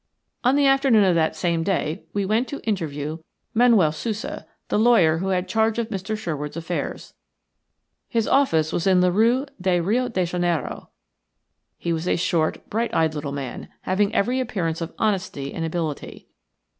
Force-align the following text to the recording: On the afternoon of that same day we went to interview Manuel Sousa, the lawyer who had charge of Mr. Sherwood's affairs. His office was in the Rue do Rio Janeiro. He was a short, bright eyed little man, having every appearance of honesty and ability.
On 0.43 0.55
the 0.55 0.65
afternoon 0.65 1.03
of 1.03 1.13
that 1.13 1.35
same 1.35 1.61
day 1.61 2.01
we 2.11 2.25
went 2.25 2.47
to 2.47 2.65
interview 2.67 3.19
Manuel 3.53 3.91
Sousa, 3.91 4.47
the 4.69 4.79
lawyer 4.79 5.19
who 5.19 5.27
had 5.27 5.47
charge 5.47 5.77
of 5.77 5.89
Mr. 5.89 6.17
Sherwood's 6.17 6.57
affairs. 6.57 7.13
His 8.09 8.27
office 8.27 8.73
was 8.73 8.87
in 8.87 9.01
the 9.01 9.11
Rue 9.11 9.45
do 9.61 9.83
Rio 9.83 10.09
Janeiro. 10.09 10.89
He 11.77 11.93
was 11.93 12.07
a 12.07 12.15
short, 12.15 12.67
bright 12.67 12.91
eyed 12.95 13.13
little 13.13 13.31
man, 13.31 13.67
having 13.81 14.11
every 14.15 14.39
appearance 14.39 14.81
of 14.81 14.91
honesty 14.97 15.53
and 15.53 15.63
ability. 15.63 16.27